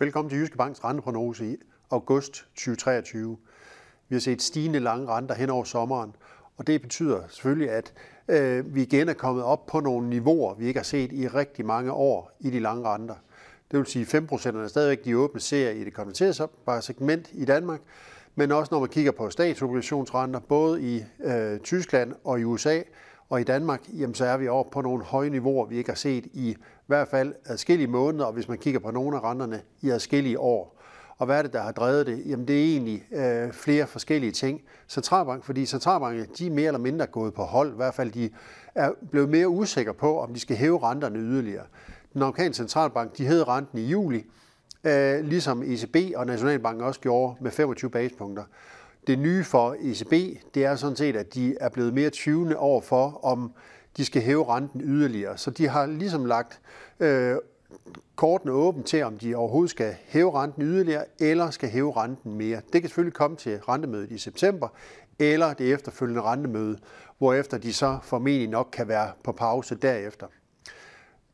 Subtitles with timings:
[0.00, 1.56] Velkommen til Jyske Banks renteprognose i
[1.90, 3.38] august 2023.
[4.08, 6.16] Vi har set stigende lange renter hen over sommeren,
[6.56, 7.92] og det betyder selvfølgelig, at
[8.28, 11.66] øh, vi igen er kommet op på nogle niveauer, vi ikke har set i rigtig
[11.66, 13.14] mange år i de lange renter.
[13.70, 17.44] Det vil sige, at 5% er stadigvæk de åbne serier i det konverterede segment i
[17.44, 17.80] Danmark,
[18.34, 22.82] men også når man kigger på statsobligationsrenter, både i øh, Tyskland og i USA,
[23.28, 25.96] og i Danmark, jamen, så er vi oppe på nogle høje niveauer, vi ikke har
[25.96, 26.56] set i i
[26.86, 30.78] hvert fald adskillige måneder, og hvis man kigger på nogle af renterne i adskillige år.
[31.18, 32.22] Og hvad er det, der har drevet det?
[32.26, 34.60] Jamen det er egentlig øh, flere forskellige ting.
[34.88, 37.72] Centralbank, fordi centralbanken de er mere eller mindre gået på hold.
[37.72, 38.30] I hvert fald de
[38.74, 41.64] er blevet mere usikre på, om de skal hæve renterne yderligere.
[42.12, 44.24] Den amerikanske centralbank de hævede renten i juli,
[44.84, 48.44] øh, ligesom ECB og Nationalbanken også gjorde med 25 basepunkter.
[49.08, 52.80] Det nye for ECB, det er sådan set, at de er blevet mere tvivlende over
[52.80, 53.52] for, om
[53.96, 55.38] de skal hæve renten yderligere.
[55.38, 56.60] Så de har ligesom lagt
[57.00, 57.36] øh,
[58.16, 62.60] kortene åbent til, om de overhovedet skal hæve renten yderligere, eller skal hæve renten mere.
[62.72, 64.68] Det kan selvfølgelig komme til rentemødet i september,
[65.18, 66.78] eller det efterfølgende rentemøde,
[67.18, 70.26] hvorefter de så formentlig nok kan være på pause derefter.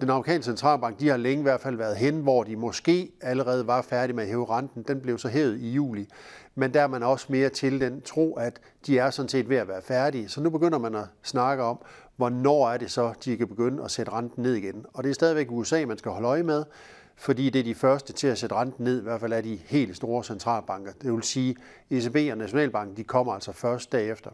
[0.00, 3.66] Den amerikanske centralbank de har længe i hvert fald været hen, hvor de måske allerede
[3.66, 4.82] var færdige med at hæve renten.
[4.82, 6.08] Den blev så hævet i juli.
[6.54, 9.56] Men der er man også mere til den tro, at de er sådan set ved
[9.56, 10.28] at være færdige.
[10.28, 11.78] Så nu begynder man at snakke om,
[12.16, 14.86] hvornår er det så, de kan begynde at sætte renten ned igen.
[14.94, 16.64] Og det er stadigvæk USA, man skal holde øje med,
[17.16, 19.58] fordi det er de første til at sætte renten ned, i hvert fald er de
[19.66, 20.92] helt store centralbanker.
[21.02, 21.56] Det vil sige,
[21.90, 24.30] ECB og Nationalbanken, de kommer altså først derefter.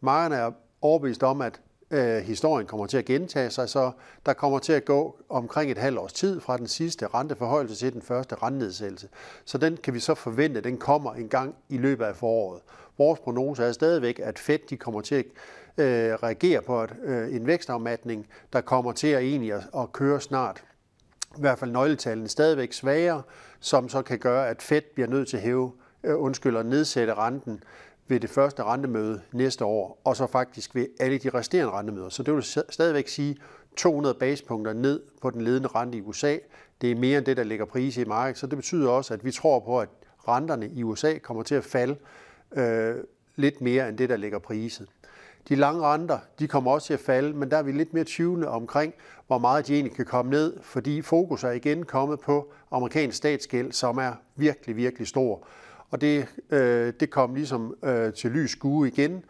[0.00, 0.50] Markerne er
[0.82, 1.60] overbevist om, at
[1.92, 3.90] øh, historien kommer til at gentage sig, så
[4.26, 7.92] der kommer til at gå omkring et halvt års tid fra den sidste renteforhøjelse til
[7.92, 9.08] den første rentenedsættelse.
[9.44, 12.60] Så den kan vi så forvente, at den kommer en gang i løbet af foråret.
[12.98, 15.24] Vores prognose er stadigvæk, at Fed de kommer til at
[15.84, 20.20] øh, reagere på et, øh, en vækstafmatning, der kommer til at egentlig at, at køre
[20.20, 20.64] snart.
[21.36, 23.22] I hvert fald nøgletallene stadigvæk svagere,
[23.60, 25.72] som så kan gøre, at Fed bliver nødt til at hæve,
[26.04, 27.62] øh, undskyld, at nedsætte renten
[28.12, 32.08] ved det første rentemøde næste år, og så faktisk ved alle de resterende rentemøder.
[32.08, 33.36] Så det vil stadigvæk sige
[33.76, 36.36] 200 basepunkter ned på den ledende rente i USA.
[36.80, 39.24] Det er mere end det, der ligger pris i markedet, så det betyder også, at
[39.24, 39.88] vi tror på, at
[40.28, 41.96] renterne i USA kommer til at falde
[42.52, 42.94] øh,
[43.36, 44.88] lidt mere end det, der ligger priset.
[45.48, 48.04] De lange renter, de kommer også til at falde, men der er vi lidt mere
[48.06, 48.94] tvivlende omkring,
[49.26, 53.72] hvor meget de egentlig kan komme ned, fordi fokus er igen kommet på amerikansk statsgæld,
[53.72, 55.46] som er virkelig, virkelig stor.
[55.92, 59.24] Og det, øh, det kom ligesom øh, til lys skue igen,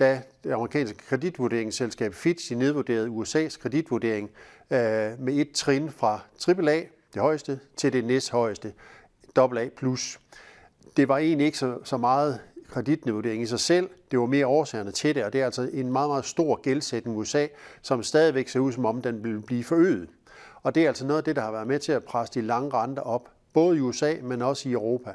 [0.00, 4.30] da det amerikanske kreditvurderingsselskab Fitch nedvurderede USA's kreditvurdering
[4.70, 4.78] øh,
[5.18, 6.82] med et trin fra AAA,
[7.14, 8.72] det højeste, til det næsthøjeste,
[9.36, 9.68] AA+.
[10.96, 14.90] Det var egentlig ikke så, så meget kreditnedvurdering i sig selv, det var mere årsagerne
[14.90, 17.46] til det, og det er altså en meget, meget stor gældsætning i USA,
[17.82, 20.08] som stadigvæk ser ud som om, den vil blive forøget.
[20.62, 22.46] Og det er altså noget af det, der har været med til at presse de
[22.46, 25.12] lange renter op, både i USA, men også i Europa.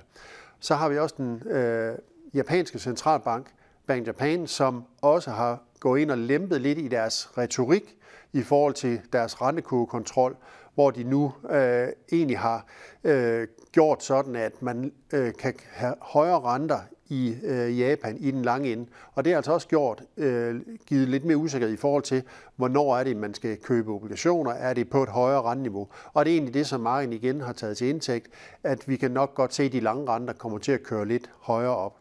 [0.61, 1.97] Så har vi også den øh,
[2.33, 3.47] japanske centralbank,
[3.87, 7.97] Bank Japan, som også har gået ind og lempet lidt i deres retorik
[8.33, 10.37] i forhold til deres rentekurvekontrol,
[10.73, 12.65] hvor de nu øh, egentlig har
[13.03, 16.79] øh, gjort sådan, at man øh, kan have højere renter
[17.11, 18.85] i øh, Japan i den lange ende.
[19.13, 22.23] Og det har altså også gjort, øh, givet lidt mere usikkerhed i forhold til,
[22.55, 25.87] hvornår er det, man skal købe obligationer, er det på et højere renteniveau.
[26.13, 28.27] Og det er egentlig det, som markedet igen har taget til indtægt,
[28.63, 31.29] at vi kan nok godt se, at de lange renter kommer til at køre lidt
[31.39, 31.97] højere op.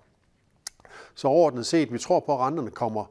[1.14, 3.04] Så overordnet set, vi tror på, at renterne kommer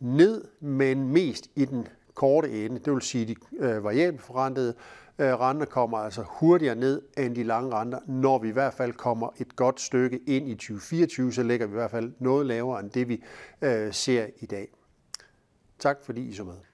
[0.00, 4.74] ned, men mest i den korte ende, det vil sige de øh, variable forrentede
[5.20, 7.98] Øh, renter kommer altså hurtigere ned end de lange renter.
[8.06, 11.72] Når vi i hvert fald kommer et godt stykke ind i 2024, så ligger vi
[11.72, 13.24] i hvert fald noget lavere end det, vi
[13.62, 14.68] øh, ser i dag.
[15.78, 16.67] Tak fordi I så med.